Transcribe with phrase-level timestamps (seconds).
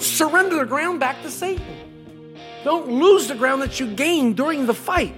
[0.00, 1.76] Don't surrender the ground back to Satan.
[2.64, 5.14] Don't lose the ground that you gained during the fight,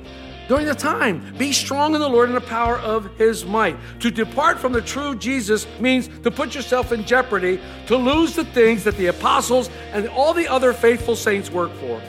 [0.48, 1.22] during the time.
[1.38, 3.76] Be strong in the Lord and the power of his might.
[4.00, 8.44] To depart from the true Jesus means to put yourself in jeopardy, to lose the
[8.44, 12.02] things that the apostles and all the other faithful saints work for.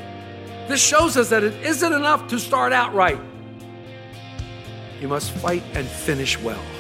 [0.68, 3.20] This shows us that it isn't enough to start out right.
[5.00, 6.73] You must fight and finish well.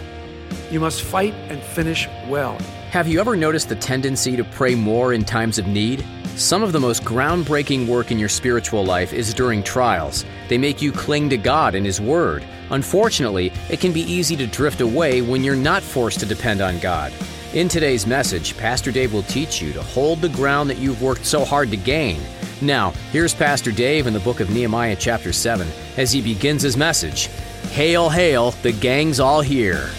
[0.72, 2.58] You must fight and finish well.
[2.92, 6.06] Have you ever noticed the tendency to pray more in times of need?
[6.36, 10.26] Some of the most groundbreaking work in your spiritual life is during trials.
[10.48, 12.44] They make you cling to God and His Word.
[12.72, 16.80] Unfortunately, it can be easy to drift away when you're not forced to depend on
[16.80, 17.14] God.
[17.54, 21.26] In today's message, Pastor Dave will teach you to hold the ground that you've worked
[21.26, 22.20] so hard to gain.
[22.64, 26.78] Now, here's Pastor Dave in the book of Nehemiah, chapter 7, as he begins his
[26.78, 27.28] message
[27.72, 29.90] Hail, hail, the gang's all here.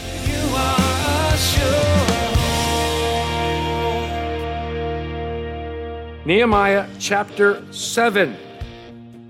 [6.27, 8.35] Nehemiah chapter 7.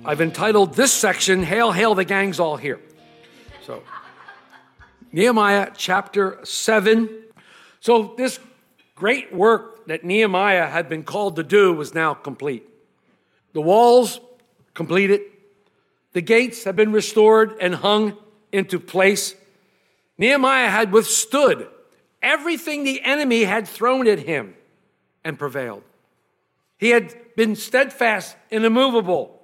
[0.04, 2.80] I've entitled this section, Hail, Hail, the Gang's All Here.
[3.66, 3.82] So,
[5.10, 7.10] Nehemiah chapter 7.
[7.80, 8.38] So, this
[8.94, 12.62] great work that Nehemiah had been called to do was now complete.
[13.54, 14.20] The walls
[14.72, 15.20] completed,
[16.12, 18.16] the gates have been restored and hung
[18.52, 19.34] into place.
[20.16, 21.68] Nehemiah had withstood
[22.24, 24.54] everything the enemy had thrown at him
[25.22, 25.84] and prevailed.
[26.78, 29.40] He had been steadfast and immovable.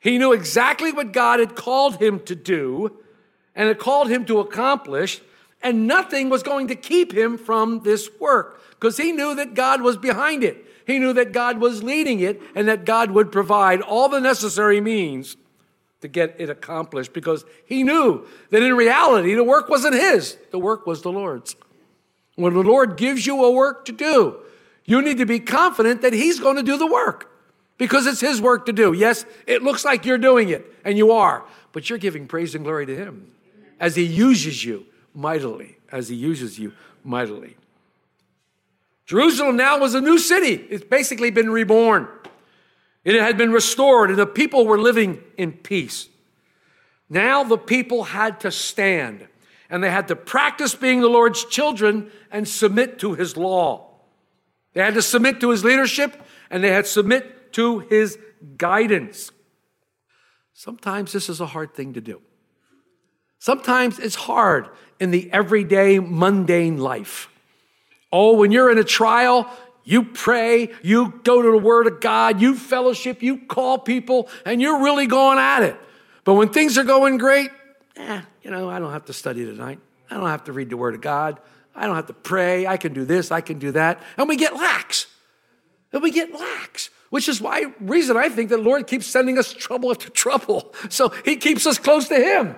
[0.00, 2.96] He knew exactly what God had called him to do
[3.54, 5.20] and had called him to accomplish,
[5.62, 9.82] and nothing was going to keep him from this work because he knew that God
[9.82, 10.64] was behind it.
[10.86, 14.80] He knew that God was leading it and that God would provide all the necessary
[14.80, 15.36] means
[16.00, 20.58] to get it accomplished because he knew that in reality the work wasn't his, the
[20.58, 21.54] work was the Lord's.
[22.40, 24.38] When the Lord gives you a work to do,
[24.84, 27.30] you need to be confident that He's going to do the work
[27.76, 28.92] because it's His work to do.
[28.92, 32.64] Yes, it looks like you're doing it, and you are, but you're giving praise and
[32.64, 33.30] glory to Him
[33.78, 36.72] as He uses you mightily, as He uses you
[37.04, 37.56] mightily.
[39.06, 40.54] Jerusalem now was a new city.
[40.70, 42.08] It's basically been reborn.
[43.04, 46.08] And it had been restored, and the people were living in peace.
[47.08, 49.26] Now the people had to stand,
[49.70, 53.90] and they had to practice being the Lord's children and submit to His law.
[54.72, 56.20] They had to submit to his leadership
[56.50, 58.18] and they had to submit to his
[58.56, 59.32] guidance.
[60.52, 62.20] Sometimes this is a hard thing to do.
[63.38, 67.28] Sometimes it's hard in the everyday mundane life.
[68.12, 69.50] Oh, when you're in a trial,
[69.82, 74.60] you pray, you go to the Word of God, you fellowship, you call people, and
[74.60, 75.76] you're really going at it.
[76.24, 77.50] But when things are going great,
[78.00, 79.78] eh, you know, I don't have to study tonight.
[80.10, 81.40] I don't have to read the Word of God.
[81.74, 82.66] I don't have to pray.
[82.66, 83.30] I can do this.
[83.30, 84.02] I can do that.
[84.16, 85.06] And we get lax.
[85.92, 89.38] And we get lax, which is why reason I think that the Lord keeps sending
[89.38, 90.74] us trouble after trouble.
[90.90, 92.54] So He keeps us close to Him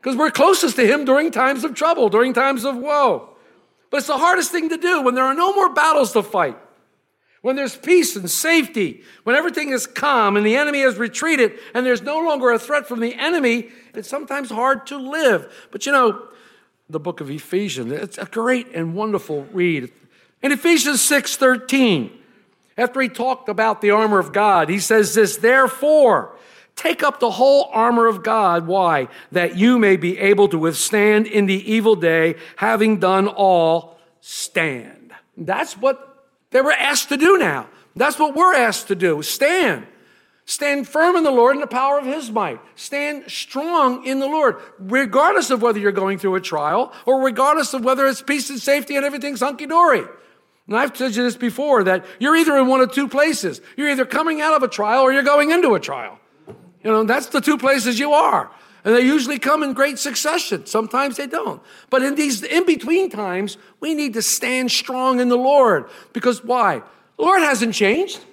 [0.00, 3.30] because we're closest to Him during times of trouble, during times of woe.
[3.90, 6.56] But it's the hardest thing to do when there are no more battles to fight,
[7.42, 11.84] when there's peace and safety, when everything is calm and the enemy has retreated and
[11.84, 13.68] there's no longer a threat from the enemy.
[13.94, 15.68] It's sometimes hard to live.
[15.70, 16.28] But you know,
[16.90, 17.92] the book of Ephesians.
[17.92, 19.92] It's a great and wonderful read.
[20.42, 22.10] In Ephesians 6 13,
[22.76, 26.34] after he talked about the armor of God, he says this, therefore,
[26.76, 28.66] take up the whole armor of God.
[28.66, 29.08] Why?
[29.32, 35.12] That you may be able to withstand in the evil day, having done all, stand.
[35.36, 37.68] That's what they were asked to do now.
[37.96, 39.86] That's what we're asked to do stand.
[40.50, 42.60] Stand firm in the Lord and the power of His might.
[42.74, 47.72] Stand strong in the Lord, regardless of whether you're going through a trial or regardless
[47.72, 50.02] of whether it's peace and safety and everything's hunky dory.
[50.66, 53.60] And I've told you this before that you're either in one of two places.
[53.76, 56.18] You're either coming out of a trial or you're going into a trial.
[56.82, 58.50] You know, that's the two places you are.
[58.84, 60.66] And they usually come in great succession.
[60.66, 61.62] Sometimes they don't.
[61.90, 65.88] But in these in between times, we need to stand strong in the Lord.
[66.12, 66.82] Because why?
[67.18, 68.24] The Lord hasn't changed.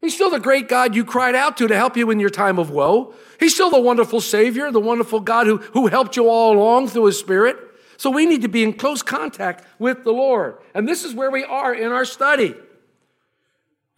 [0.00, 2.58] He's still the great God you cried out to to help you in your time
[2.58, 3.14] of woe.
[3.38, 7.06] He's still the wonderful Savior, the wonderful God who, who helped you all along through
[7.06, 7.58] His Spirit.
[7.98, 10.56] So we need to be in close contact with the Lord.
[10.72, 12.54] And this is where we are in our study.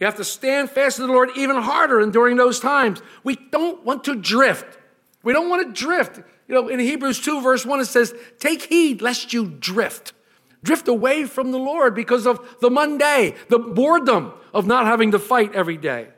[0.01, 3.01] You have to stand fast to the Lord even harder and during those times.
[3.23, 4.77] We don't want to drift.
[5.23, 6.17] We don't want to drift.
[6.49, 10.13] You know, in Hebrews 2, verse 1, it says, Take heed lest you drift.
[10.65, 15.19] Drift away from the Lord because of the Monday, the boredom of not having to
[15.19, 16.09] fight every day.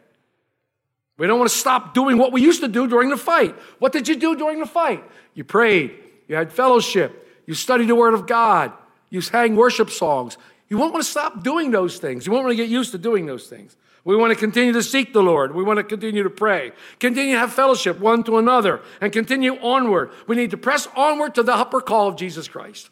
[1.16, 3.54] We don't want to stop doing what we used to do during the fight.
[3.78, 5.04] What did you do during the fight?
[5.34, 5.96] You prayed,
[6.26, 8.72] you had fellowship, you studied the Word of God,
[9.10, 10.36] you sang worship songs,
[10.68, 12.26] you won't want to stop doing those things.
[12.26, 13.76] You won't want to get used to doing those things.
[14.04, 15.54] We want to continue to seek the Lord.
[15.54, 19.56] We want to continue to pray, continue to have fellowship one to another, and continue
[19.60, 20.10] onward.
[20.26, 22.90] We need to press onward to the upper call of Jesus Christ.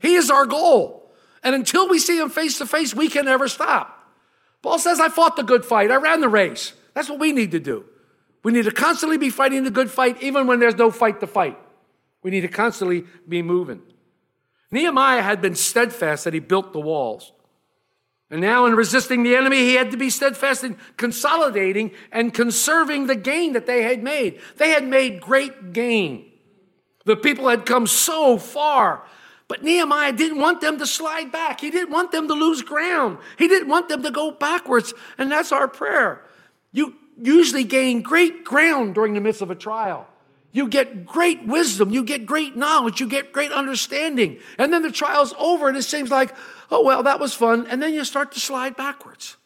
[0.00, 1.12] He is our goal.
[1.44, 4.01] And until we see Him face to face, we can never stop.
[4.62, 6.72] Paul says, I fought the good fight, I ran the race.
[6.94, 7.84] That's what we need to do.
[8.44, 11.26] We need to constantly be fighting the good fight, even when there's no fight to
[11.26, 11.58] fight.
[12.22, 13.82] We need to constantly be moving.
[14.70, 17.32] Nehemiah had been steadfast that he built the walls.
[18.30, 23.06] And now, in resisting the enemy, he had to be steadfast in consolidating and conserving
[23.06, 24.40] the gain that they had made.
[24.56, 26.32] They had made great gain.
[27.04, 29.04] The people had come so far.
[29.52, 31.60] But Nehemiah didn't want them to slide back.
[31.60, 33.18] He didn't want them to lose ground.
[33.36, 34.94] He didn't want them to go backwards.
[35.18, 36.22] And that's our prayer.
[36.72, 40.08] You usually gain great ground during the midst of a trial.
[40.52, 41.90] You get great wisdom.
[41.90, 42.98] You get great knowledge.
[42.98, 44.38] You get great understanding.
[44.56, 46.34] And then the trial's over and it seems like,
[46.70, 47.66] oh, well, that was fun.
[47.66, 49.36] And then you start to slide backwards.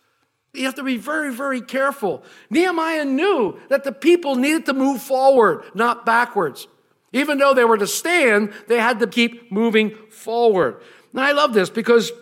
[0.54, 2.22] You have to be very, very careful.
[2.48, 6.68] Nehemiah knew that the people needed to move forward, not backwards.
[7.16, 10.82] Even though they were to stand, they had to keep moving forward.
[11.14, 12.12] Now, I love this because,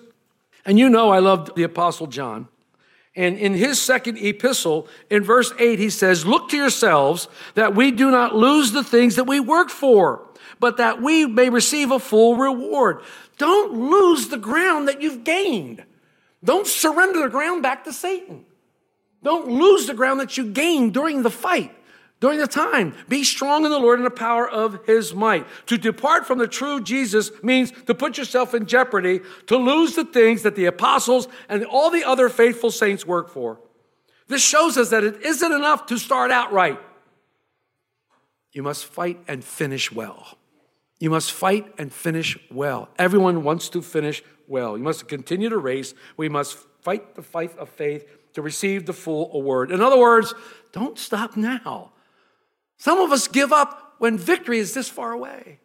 [0.65, 2.47] and you know, I love the Apostle John.
[3.17, 7.91] And in his second epistle, in verse 8, he says, Look to yourselves that we
[7.91, 10.29] do not lose the things that we work for,
[10.61, 13.03] but that we may receive a full reward.
[13.37, 15.85] Don't lose the ground that you've gained.
[16.45, 18.45] Don't surrender the ground back to Satan.
[19.25, 21.75] Don't lose the ground that you gained during the fight,
[22.25, 22.95] during the time.
[23.07, 25.47] Be strong in the Lord and the power of his might.
[25.67, 30.07] To depart from the true Jesus means to put yourself in jeopardy, to lose the
[30.07, 33.61] things that the apostles and all the other faithful saints work for.
[34.27, 36.81] This shows us that it isn't enough to start out right.
[38.53, 40.39] You must fight and finish well.
[40.99, 42.89] You must fight and finish well.
[42.99, 44.79] Everyone wants to finish well.
[44.79, 45.93] You must continue to race.
[46.17, 49.71] We must fight the fight of faith to receive the full award.
[49.71, 50.33] In other words,
[50.73, 51.91] don't stop now.
[52.85, 55.59] Some of us give up when victory is this far away,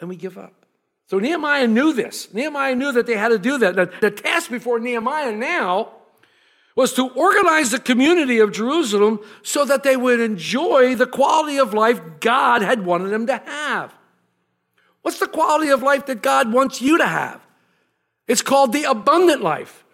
[0.00, 0.66] and we give up.
[1.06, 2.34] So Nehemiah knew this.
[2.34, 4.00] Nehemiah knew that they had to do that.
[4.00, 5.92] The, task before Nehemiah now
[6.74, 11.72] was to organize the community of Jerusalem so that they would enjoy the quality of
[11.72, 13.94] life God had wanted them to have.
[15.02, 17.40] What's the quality of life that God wants you to have?
[18.26, 19.84] It's called the abundant life.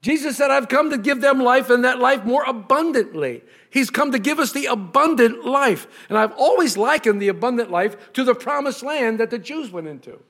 [0.00, 3.42] Jesus said, I've come to give them life and that life more abundantly.
[3.70, 5.88] He's come to give us the abundant life.
[6.08, 9.88] And I've always likened the abundant life to the promised land that the Jews went
[9.88, 10.20] into.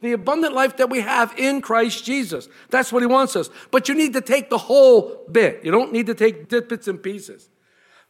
[0.00, 2.48] The abundant life that we have in Christ Jesus.
[2.70, 3.50] That's what he wants us.
[3.70, 5.60] But you need to take the whole bit.
[5.62, 7.50] You don't need to take bits and pieces.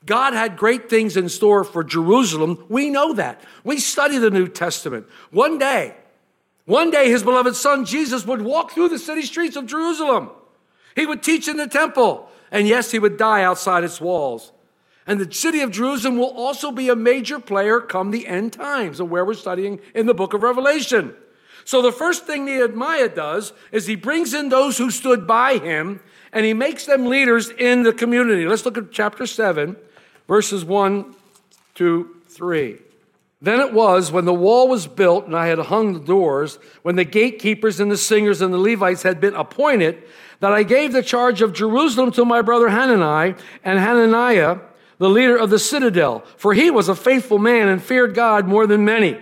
[0.07, 2.65] God had great things in store for Jerusalem.
[2.69, 3.41] We know that.
[3.65, 5.07] We study the New Testament.
[5.33, 5.97] One day,
[6.67, 10.31] one day his beloved son Jesus would walk through the city streets of Jerusalem.
[10.99, 12.29] He would teach in the temple.
[12.51, 14.53] And yes, he would die outside its walls.
[15.07, 19.01] And the city of Jerusalem will also be a major player come the end times,
[19.01, 21.15] of where we're studying in the book of Revelation.
[21.65, 26.01] So the first thing Nehemiah does is he brings in those who stood by him
[26.33, 28.47] and he makes them leaders in the community.
[28.47, 29.77] Let's look at chapter 7,
[30.27, 31.15] verses 1
[31.77, 32.79] to 3.
[33.41, 36.97] Then it was when the wall was built and I had hung the doors, when
[36.97, 40.03] the gatekeepers and the singers and the Levites had been appointed,
[40.41, 44.59] that I gave the charge of Jerusalem to my brother Hanani and Hananiah,
[44.99, 48.67] the leader of the citadel, for he was a faithful man and feared God more
[48.67, 49.19] than many.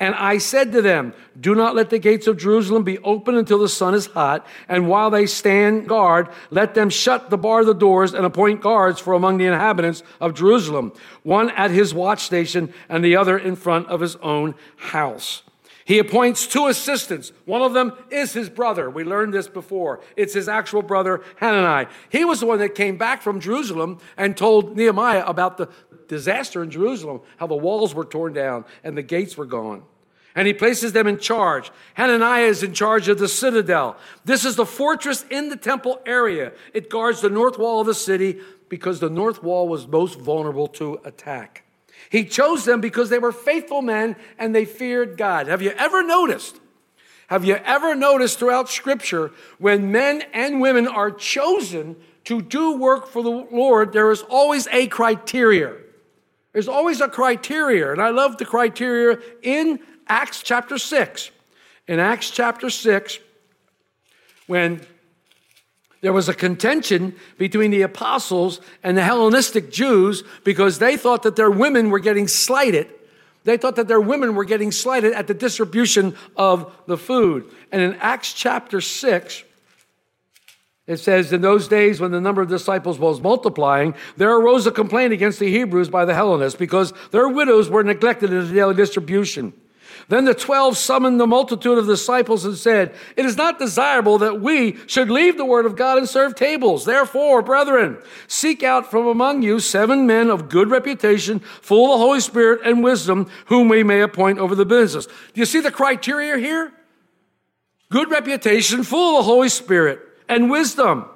[0.00, 3.58] And I said to them, Do not let the gates of Jerusalem be open until
[3.58, 7.66] the sun is hot, and while they stand guard, let them shut the bar of
[7.66, 10.92] the doors and appoint guards for among the inhabitants of Jerusalem,
[11.24, 15.42] one at his watch station and the other in front of his own house.
[15.88, 17.32] He appoints two assistants.
[17.46, 18.90] One of them is his brother.
[18.90, 20.00] We learned this before.
[20.16, 21.88] It's his actual brother, Hanani.
[22.10, 25.70] He was the one that came back from Jerusalem and told Nehemiah about the
[26.06, 29.82] disaster in Jerusalem, how the walls were torn down and the gates were gone.
[30.34, 31.70] And he places them in charge.
[31.94, 33.96] Hananiah is in charge of the citadel.
[34.26, 36.52] This is the fortress in the temple area.
[36.74, 38.40] It guards the north wall of the city.
[38.68, 41.64] because the north wall was most vulnerable to attack.
[42.10, 45.46] He chose them because they were faithful men and they feared God.
[45.46, 46.60] Have you ever noticed?
[47.28, 51.96] Have you ever noticed throughout Scripture when men and women are chosen
[52.28, 55.74] to do work for the Lord, there is always a criteria.
[56.52, 61.30] There's always a criteria, and I love the criteria in Acts chapter 6.
[61.86, 63.18] In Acts chapter 6,
[64.46, 64.86] when
[66.00, 71.36] there was a contention between the apostles and the Hellenistic Jews because they thought that
[71.36, 72.88] their women were getting slighted.
[73.44, 77.50] They thought that their women were getting slighted at the distribution of the food.
[77.72, 79.44] And in Acts chapter 6,
[80.86, 84.72] it says, In those days when the number of disciples was multiplying, there arose a
[84.72, 88.74] complaint against the Hebrews by the Hellenists because their widows were neglected in the daily
[88.74, 89.52] distribution.
[90.08, 94.40] Then the twelve summoned the multitude of disciples and said, It is not desirable that
[94.40, 96.84] we should leave the word of God and serve tables.
[96.84, 102.04] Therefore, brethren, seek out from among you seven men of good reputation, full of the
[102.04, 105.06] Holy Spirit and wisdom, whom we may appoint over the business.
[105.06, 106.72] Do you see the criteria here?
[107.90, 111.06] Good reputation, full of the Holy Spirit and wisdom.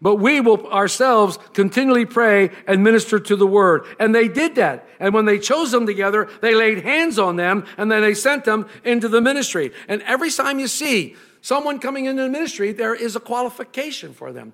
[0.00, 3.86] But we will ourselves continually pray and minister to the word.
[3.98, 4.86] And they did that.
[5.00, 8.44] And when they chose them together, they laid hands on them and then they sent
[8.44, 9.72] them into the ministry.
[9.88, 14.32] And every time you see someone coming into the ministry, there is a qualification for
[14.32, 14.52] them.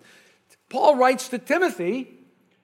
[0.69, 2.09] Paul writes to Timothy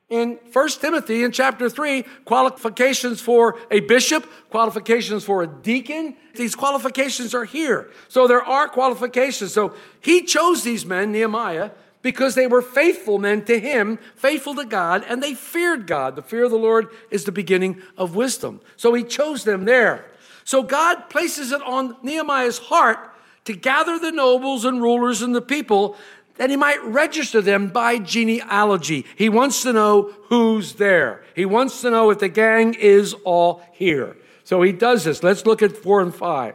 [0.08, 6.16] in 1 Timothy in chapter 3 qualifications for a bishop, qualifications for a deacon.
[6.35, 7.90] These qualifications are here.
[8.08, 9.52] So there are qualifications.
[9.52, 14.64] So he chose these men, Nehemiah, because they were faithful men to him, faithful to
[14.64, 16.17] God, and they feared God.
[16.17, 18.61] The fear of the Lord is the beginning of wisdom.
[18.76, 20.07] So he chose them there.
[20.45, 22.99] So God places it on Nehemiah's heart
[23.45, 25.97] to gather the nobles and rulers and the people
[26.37, 29.05] that he might register them by genealogy.
[29.17, 31.25] He wants to know who's there.
[31.35, 34.17] He wants to know if the gang is all here.
[34.45, 35.23] So he does this.
[35.23, 36.55] Let's look at four and five.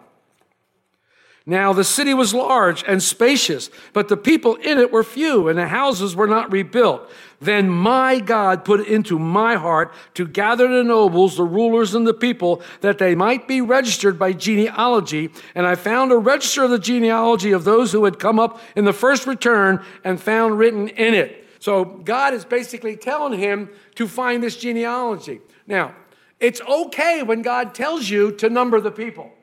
[1.46, 5.60] Now the city was large and spacious, but the people in it were few, and
[5.60, 7.12] the houses were not rebuilt.
[7.42, 12.14] Then my God put into my heart to gather the nobles, the rulers, and the
[12.14, 15.32] people, that they might be registered by genealogy.
[15.54, 18.86] And I found a register of the genealogy of those who had come up in
[18.86, 21.46] the first return, and found written in it.
[21.60, 25.42] So God is basically telling him to find this genealogy.
[25.68, 25.94] Now,
[26.40, 29.34] it's okay when God tells you to number the people.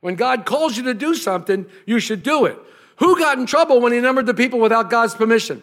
[0.00, 2.58] When God calls you to do something, you should do it.
[2.96, 5.62] Who got in trouble when he numbered the people without God's permission?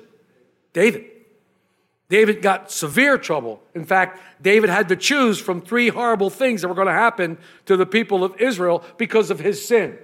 [0.74, 1.06] David.
[2.10, 3.62] David got severe trouble.
[3.76, 7.38] In fact, David had to choose from three horrible things that were going to happen
[7.66, 9.98] to the people of Israel because of his sin.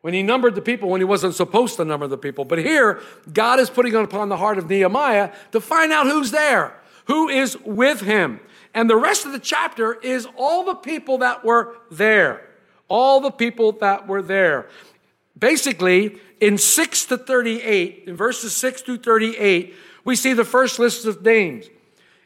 [0.00, 2.44] When he numbered the people when he wasn't supposed to number the people.
[2.44, 3.00] But here,
[3.32, 7.28] God is putting it upon the heart of Nehemiah to find out who's there, who
[7.28, 8.38] is with him.
[8.74, 12.46] And the rest of the chapter is all the people that were there
[12.88, 14.68] all the people that were there.
[15.38, 19.74] Basically, in 6 to 38, in verses 6 to 38,
[20.04, 21.66] we see the first list of names.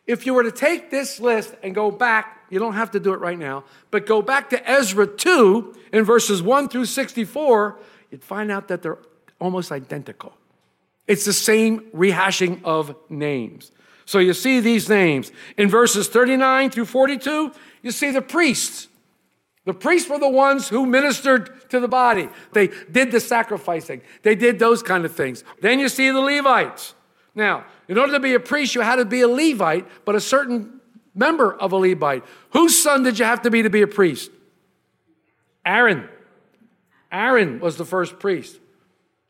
[0.07, 3.13] If you were to take this list and go back, you don't have to do
[3.13, 7.79] it right now, but go back to Ezra 2 in verses 1 through 64,
[8.11, 8.99] you'd find out that they're
[9.39, 10.33] almost identical.
[11.07, 13.71] It's the same rehashing of names.
[14.05, 15.31] So you see these names.
[15.57, 18.89] In verses 39 through 42, you see the priests.
[19.69, 22.31] The priests were the ones who ministered to the body.
[22.55, 24.01] They did the sacrificing.
[24.23, 25.45] They did those kind of things.
[25.61, 26.95] Then you see the Levites.
[27.35, 30.23] Now, in order to be a priest, you had to be a Levite, but a
[30.23, 30.81] certain
[31.15, 32.25] member of a Levite.
[32.55, 34.31] Whose son did you have to be to be a priest?
[35.67, 36.09] Aaron.
[37.13, 38.59] Aaron was the first priest.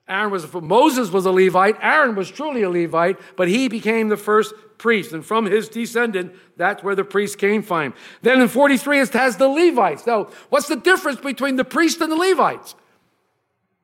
[0.09, 1.77] Aaron was Moses was a Levite.
[1.83, 6.33] Aaron was truly a Levite, but he became the first priest, and from his descendant,
[6.57, 7.93] that's where the priest came from.
[8.23, 10.07] Then in 43, it has the Levites.
[10.07, 12.75] Now, what's the difference between the priest and the Levites?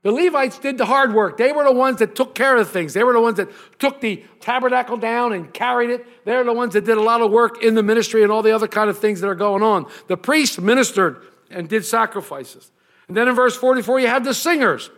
[0.03, 1.39] The Levites did the hard work.
[1.39, 2.93] They were the ones that took care of things.
[2.93, 6.07] They were the ones that took the tabernacle down and carried it.
[6.27, 8.55] They're the ones that did a lot of work in the ministry and all the
[8.55, 9.87] other kind of things that are going on.
[10.09, 12.71] The priests ministered and did sacrifices.
[13.09, 14.91] And then in verse 44, you have the singers.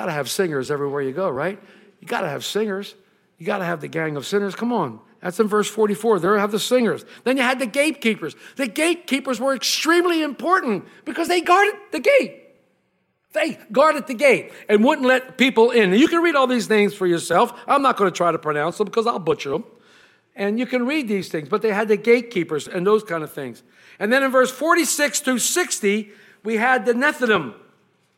[0.00, 1.60] Got to have singers everywhere you go, right?
[2.00, 2.94] You got to have singers.
[3.36, 4.54] You got to have the gang of sinners.
[4.54, 4.98] Come on.
[5.20, 6.20] That's in verse 44.
[6.20, 7.04] There have the singers.
[7.24, 8.34] Then you had the gatekeepers.
[8.56, 12.34] The gatekeepers were extremely important because they guarded the gate.
[13.34, 15.92] They guarded the gate and wouldn't let people in.
[15.92, 17.52] You can read all these names for yourself.
[17.66, 19.64] I'm not going to try to pronounce them because I'll butcher them.
[20.34, 23.30] And you can read these things, but they had the gatekeepers and those kind of
[23.30, 23.62] things.
[23.98, 26.10] And then in verse 46 through 60,
[26.42, 27.52] we had the Nethinim.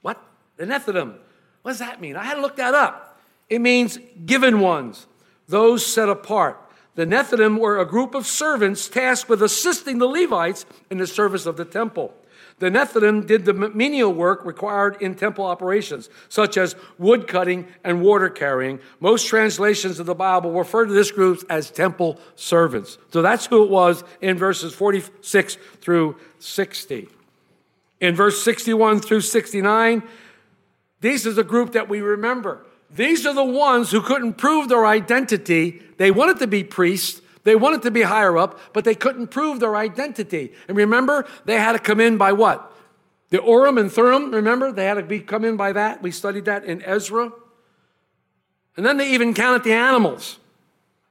[0.03, 0.25] What?
[0.59, 1.17] The Nethinim.
[1.63, 2.17] What does that mean?
[2.17, 3.21] I had to look that up.
[3.49, 5.07] It means given ones,
[5.49, 6.59] those set apart.
[6.95, 11.47] The Nethinim were a group of servants tasked with assisting the Levites in the service
[11.47, 12.15] of the temple.
[12.59, 18.03] The Nethinim did the menial work required in temple operations, such as wood cutting and
[18.03, 18.79] water carrying.
[19.01, 22.99] Most translations of the Bible refer to this group as temple servants.
[23.13, 27.09] So that's who it was in verses 46 through 60.
[28.01, 30.03] In verse 61 through 69,
[31.03, 32.65] this is a group that we remember.
[32.95, 35.83] These are the ones who couldn't prove their identity.
[35.99, 39.59] They wanted to be priests, they wanted to be higher up, but they couldn't prove
[39.59, 40.53] their identity.
[40.69, 42.73] And remember, they had to come in by what?
[43.31, 44.71] The Urim and Thummim, remember?
[44.71, 46.03] They had to be come in by that.
[46.03, 47.33] We studied that in Ezra.
[48.77, 50.39] And then they even counted the animals.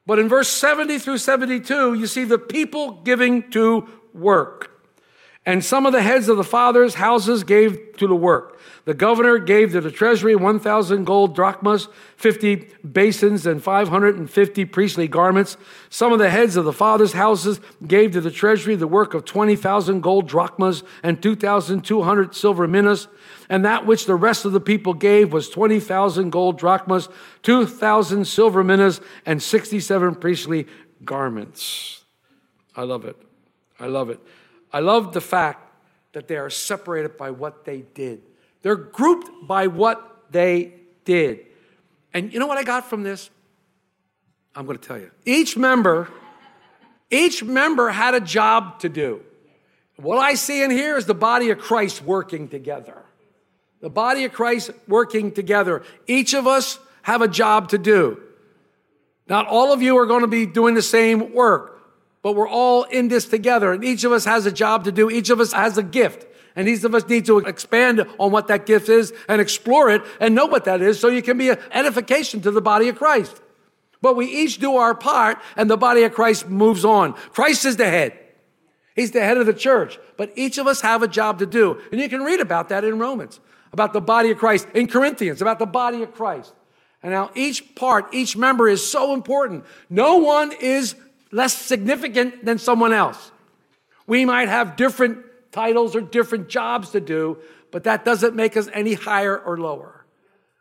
[0.06, 4.71] But in verse 70 through 72, you see the people giving to work.
[5.44, 8.60] And some of the heads of the fathers' houses gave to the work.
[8.86, 15.58] The governor gave to the treasury 1,000 gold drachmas, 50 basins, and 550 priestly garments.
[15.90, 19.26] Some of the heads of the fathers' houses gave to the treasury the work of
[19.26, 23.08] 20,000 gold drachmas and 2,200 silver minas.
[23.50, 27.10] And that which the rest of the people gave was 20,000 gold drachmas,
[27.42, 30.68] 2,000 silver minas, and 67 priestly
[31.04, 32.04] garments.
[32.76, 33.18] I love it.
[33.80, 34.20] I love it.
[34.74, 35.72] I love the fact
[36.13, 38.22] that they are separated by what they did.
[38.62, 40.74] They're grouped by what they
[41.06, 41.46] did.
[42.13, 43.30] And you know what I got from this?
[44.56, 45.12] I'm going to tell you.
[45.25, 46.10] Each member,
[47.10, 49.22] each member had a job to do.
[49.96, 53.04] What I see in here is the body of Christ working together.
[53.82, 55.84] The body of Christ working together.
[56.08, 58.22] Each of us have a job to do.
[59.28, 61.81] Not all of you are going to be doing the same work
[62.22, 65.10] but we're all in this together and each of us has a job to do.
[65.10, 66.25] Each of us has a gift
[66.56, 70.01] and each of us need to expand on what that gift is and explore it
[70.20, 72.98] and know what that is so you can be an edification to the body of
[72.98, 73.42] Christ.
[74.01, 77.13] But we each do our part and the body of Christ moves on.
[77.13, 78.18] Christ is the head.
[78.96, 81.80] He's the head of the church, but each of us have a job to do.
[81.92, 83.40] And you can read about that in Romans,
[83.72, 86.53] about the body of Christ, in Corinthians, about the body of Christ.
[87.01, 89.64] And now each part, each member is so important.
[89.90, 90.96] No one is
[91.31, 93.31] less significant than someone else.
[94.07, 95.20] We might have different
[95.51, 97.37] titles or different jobs to do,
[97.72, 100.05] but that doesn't make us any higher or lower.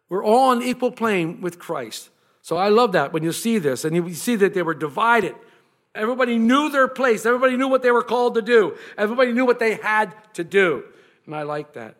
[0.09, 2.11] We're all on equal plane with Christ.
[2.43, 5.35] So I love that when you see this and you see that they were divided.
[5.95, 7.27] Everybody knew their place.
[7.27, 8.77] Everybody knew what they were called to do.
[8.97, 10.85] Everybody knew what they had to do.
[11.27, 11.97] And I like that.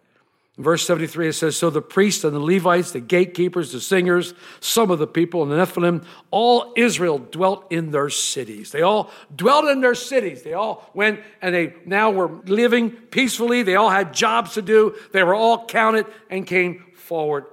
[0.61, 4.91] Verse 73, it says, So the priests and the Levites, the gatekeepers, the singers, some
[4.91, 8.71] of the people in the Nephilim, all Israel dwelt in their cities.
[8.71, 10.43] They all dwelt in their cities.
[10.43, 13.63] They all went and they now were living peacefully.
[13.63, 14.95] They all had jobs to do.
[15.13, 17.47] They were all counted and came forward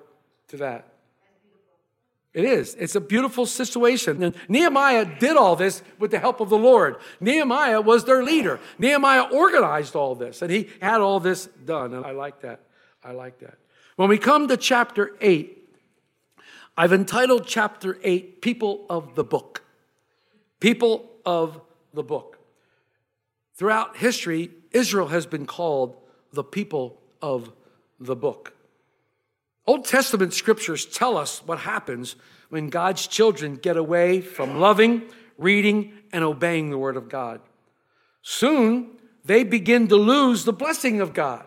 [0.49, 0.87] to that.
[2.33, 2.75] It is.
[2.75, 4.21] It's a beautiful situation.
[4.21, 6.97] And Nehemiah did all this with the help of the Lord.
[7.21, 8.59] Nehemiah was their leader.
[8.77, 11.93] Nehemiah organized all this and he had all this done.
[11.93, 12.66] And I like that.
[13.03, 13.57] I like that.
[13.95, 15.57] When we come to chapter 8,
[16.77, 19.63] I've entitled chapter 8 People of the Book.
[20.59, 21.59] People of
[21.93, 22.37] the Book.
[23.55, 25.97] Throughout history, Israel has been called
[26.31, 27.51] the people of
[27.99, 28.53] the book.
[29.65, 32.15] Old Testament scriptures tell us what happens
[32.49, 35.03] when God's children get away from loving,
[35.37, 37.41] reading, and obeying the Word of God.
[38.21, 38.91] Soon,
[39.25, 41.45] they begin to lose the blessing of God.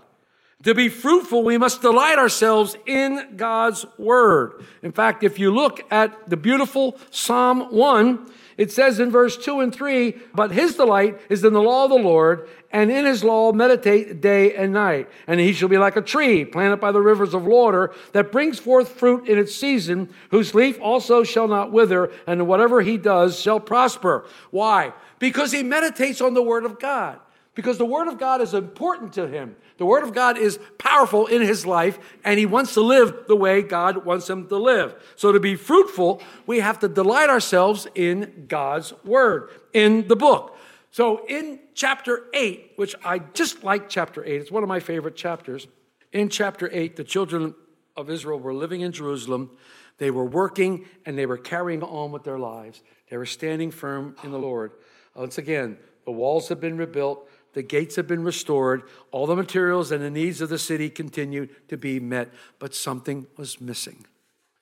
[0.64, 4.62] To be fruitful, we must delight ourselves in God's word.
[4.82, 9.60] In fact, if you look at the beautiful Psalm 1, it says in verse 2
[9.60, 13.24] and 3, but his delight is in the law of the Lord, and in his
[13.24, 15.08] law meditate day and night.
[15.26, 18.58] And he shall be like a tree planted by the rivers of water that brings
[18.58, 23.40] forth fruit in its season, whose leaf also shall not wither, and whatever he does
[23.40, 24.26] shall prosper.
[24.50, 24.92] Why?
[25.18, 27.18] Because he meditates on the word of God.
[27.54, 29.56] Because the word of God is important to him.
[29.80, 33.34] The Word of God is powerful in his life, and he wants to live the
[33.34, 34.94] way God wants him to live.
[35.16, 40.54] So, to be fruitful, we have to delight ourselves in God's Word, in the book.
[40.90, 45.16] So, in chapter 8, which I just like chapter 8, it's one of my favorite
[45.16, 45.66] chapters.
[46.12, 47.54] In chapter 8, the children
[47.96, 49.50] of Israel were living in Jerusalem.
[49.96, 52.82] They were working and they were carrying on with their lives.
[53.08, 54.72] They were standing firm in the Lord.
[55.14, 57.26] Once again, the walls have been rebuilt.
[57.52, 58.82] The gates have been restored.
[59.10, 62.32] All the materials and the needs of the city continued to be met.
[62.58, 64.06] But something was missing.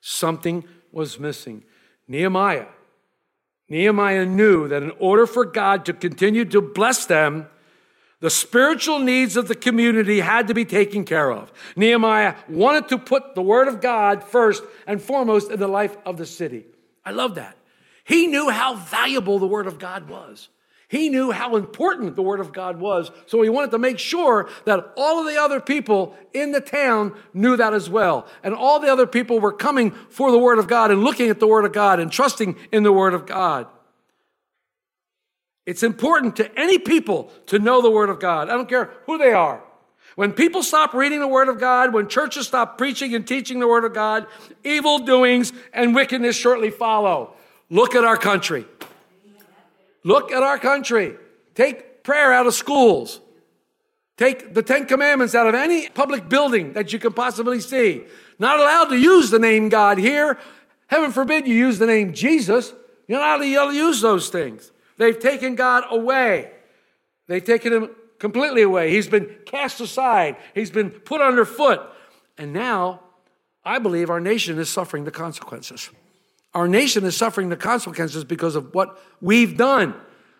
[0.01, 1.63] Something was missing.
[2.07, 2.67] Nehemiah.
[3.67, 7.47] Nehemiah knew that in order for God to continue to bless them,
[8.19, 11.53] the spiritual needs of the community had to be taken care of.
[11.75, 16.17] Nehemiah wanted to put the word of God first and foremost in the life of
[16.17, 16.65] the city.
[17.05, 17.55] I love that.
[18.09, 20.49] He knew how valuable the Word of God was.
[20.89, 23.11] He knew how important the Word of God was.
[23.27, 27.15] So he wanted to make sure that all of the other people in the town
[27.31, 28.25] knew that as well.
[28.43, 31.39] And all the other people were coming for the Word of God and looking at
[31.39, 33.67] the Word of God and trusting in the Word of God.
[35.67, 38.49] It's important to any people to know the Word of God.
[38.49, 39.61] I don't care who they are.
[40.15, 43.67] When people stop reading the Word of God, when churches stop preaching and teaching the
[43.67, 44.25] Word of God,
[44.63, 47.35] evil doings and wickedness shortly follow.
[47.69, 48.65] Look at our country.
[50.03, 51.15] Look at our country.
[51.55, 53.19] Take prayer out of schools.
[54.17, 58.03] Take the Ten Commandments out of any public building that you can possibly see.
[58.37, 60.37] Not allowed to use the name God here.
[60.87, 62.73] Heaven forbid you use the name Jesus.
[63.07, 64.71] You're not allowed to use those things.
[64.97, 66.51] They've taken God away.
[67.27, 68.91] They've taken him completely away.
[68.91, 70.35] He's been cast aside.
[70.53, 71.81] He's been put underfoot.
[72.37, 73.01] And now,
[73.63, 75.89] I believe our nation is suffering the consequences.
[76.53, 79.93] Our nation is suffering the consequences because of what we've done.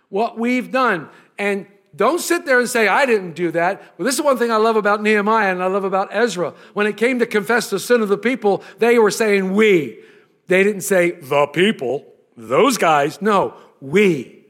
[0.10, 1.10] What we've done.
[1.38, 3.82] And don't sit there and say, I didn't do that.
[3.98, 6.54] Well, this is one thing I love about Nehemiah and I love about Ezra.
[6.74, 10.00] When it came to confess the sin of the people, they were saying we.
[10.48, 13.22] They didn't say the people, those guys.
[13.22, 14.46] No, we.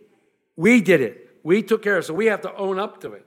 [0.56, 1.30] We did it.
[1.43, 2.08] We took care of it.
[2.08, 3.26] So we have to own up to it.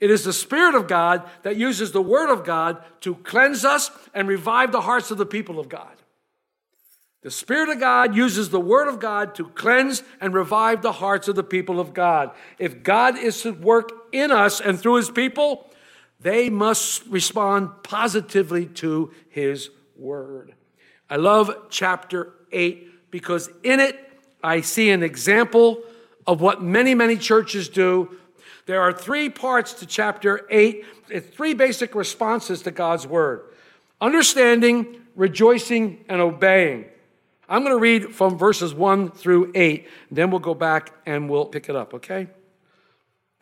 [0.00, 3.90] It is the Spirit of God that uses the Word of God to cleanse us
[4.12, 6.01] and revive the hearts of the people of God.
[7.22, 11.28] The Spirit of God uses the Word of God to cleanse and revive the hearts
[11.28, 12.32] of the people of God.
[12.58, 15.70] If God is to work in us and through His people,
[16.20, 20.54] they must respond positively to His Word.
[21.08, 23.98] I love chapter 8 because in it
[24.42, 25.82] I see an example
[26.26, 28.16] of what many, many churches do.
[28.66, 33.42] There are three parts to chapter 8, it's three basic responses to God's Word
[34.00, 36.86] understanding, rejoicing, and obeying.
[37.52, 41.44] I'm going to read from verses 1 through 8, then we'll go back and we'll
[41.44, 42.28] pick it up, okay?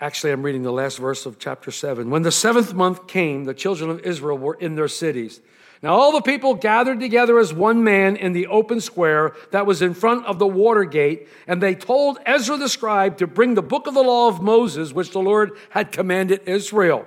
[0.00, 2.10] Actually, I'm reading the last verse of chapter 7.
[2.10, 5.40] When the seventh month came, the children of Israel were in their cities.
[5.80, 9.80] Now, all the people gathered together as one man in the open square that was
[9.80, 13.62] in front of the water gate, and they told Ezra the scribe to bring the
[13.62, 17.06] book of the law of Moses, which the Lord had commanded Israel.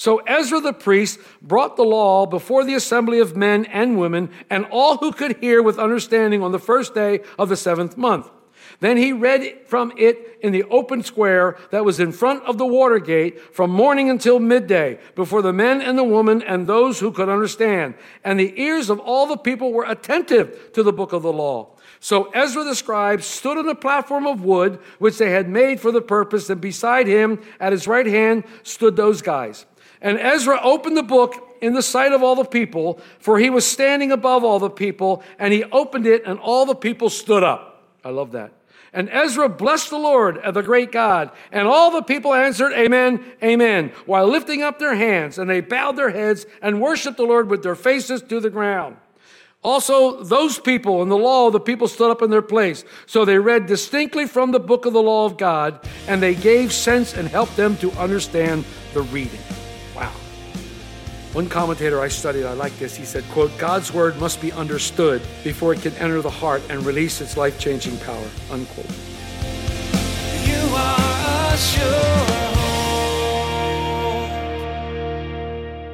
[0.00, 4.64] So Ezra the priest brought the law before the assembly of men and women and
[4.70, 8.30] all who could hear with understanding on the first day of the seventh month.
[8.78, 12.64] Then he read from it in the open square that was in front of the
[12.64, 17.12] water gate from morning until midday before the men and the women and those who
[17.12, 17.92] could understand.
[18.24, 21.76] And the ears of all the people were attentive to the book of the law.
[22.02, 25.92] So Ezra the scribe stood on a platform of wood which they had made for
[25.92, 29.66] the purpose, and beside him at his right hand stood those guys.
[30.00, 33.66] And Ezra opened the book in the sight of all the people, for he was
[33.66, 37.84] standing above all the people, and he opened it, and all the people stood up.
[38.04, 38.52] I love that.
[38.92, 41.30] And Ezra blessed the Lord, uh, the great God.
[41.52, 45.38] And all the people answered, Amen, Amen, while lifting up their hands.
[45.38, 48.96] And they bowed their heads and worshiped the Lord with their faces to the ground.
[49.62, 52.84] Also, those people in the law, of the people stood up in their place.
[53.06, 56.72] So they read distinctly from the book of the law of God, and they gave
[56.72, 59.38] sense and helped them to understand the reading.
[61.30, 61.34] Wow.
[61.34, 62.96] One commentator I studied, I like this.
[62.96, 66.84] He said, quote, God's word must be understood before it can enter the heart and
[66.84, 68.90] release its life-changing power, unquote.
[70.44, 72.40] You are a sure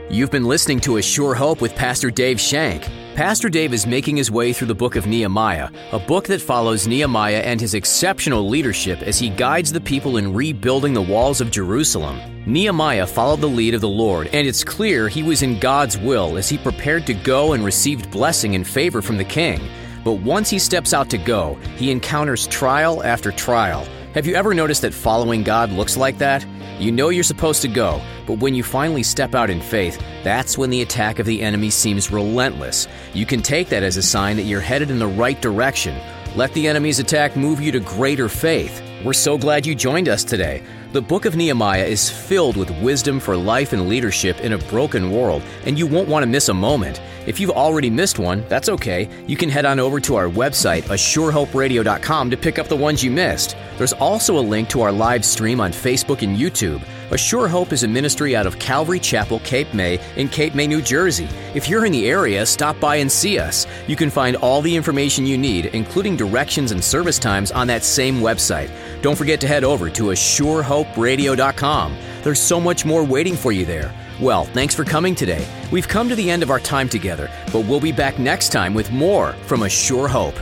[0.09, 2.89] You've been listening to A Sure Hope with Pastor Dave Shank.
[3.17, 6.87] Pastor Dave is making his way through the book of Nehemiah, a book that follows
[6.87, 11.51] Nehemiah and his exceptional leadership as he guides the people in rebuilding the walls of
[11.51, 12.21] Jerusalem.
[12.45, 16.37] Nehemiah followed the lead of the Lord, and it's clear he was in God's will
[16.37, 19.67] as he prepared to go and received blessing and favor from the king.
[20.05, 23.87] But once he steps out to go, he encounters trial after trial.
[24.13, 26.45] Have you ever noticed that following God looks like that?
[26.79, 30.59] You know you're supposed to go, but when you finally step out in faith, that's
[30.59, 32.87] when the attack of the enemy seems relentless.
[33.15, 35.97] You can take that as a sign that you're headed in the right direction.
[36.35, 38.83] Let the enemy's attack move you to greater faith.
[39.03, 40.63] We're so glad you joined us today.
[40.97, 45.11] The book of Nehemiah is filled with wisdom for life and leadership in a broken
[45.11, 47.03] world, and you won't want to miss a moment.
[47.27, 49.07] If you've already missed one, that's okay.
[49.27, 53.11] You can head on over to our website, ASureHopeRadio.com, to pick up the ones you
[53.11, 53.59] missed.
[53.77, 56.81] There's also a link to our live stream on Facebook and YouTube.
[57.13, 60.67] A Sure Hope is a ministry out of Calvary Chapel, Cape May, in Cape May,
[60.67, 61.29] New Jersey.
[61.55, 63.65] If you're in the area, stop by and see us.
[63.87, 67.85] You can find all the information you need, including directions and service times, on that
[67.85, 68.73] same website.
[69.03, 71.97] Don't forget to head over to ASureHopeRadio.com.
[72.25, 73.95] There's so much more waiting for you there.
[74.21, 75.47] Well, thanks for coming today.
[75.71, 78.75] We've come to the end of our time together, but we'll be back next time
[78.75, 80.35] with more from A Sure Hope.